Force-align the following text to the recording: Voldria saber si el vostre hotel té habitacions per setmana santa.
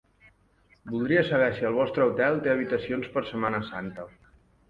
Voldria 0.93 1.21
saber 1.27 1.49
si 1.57 1.67
el 1.71 1.75
vostre 1.81 2.07
hotel 2.11 2.41
té 2.47 2.53
habitacions 2.53 3.13
per 3.17 3.25
setmana 3.33 3.63
santa. 3.71 4.09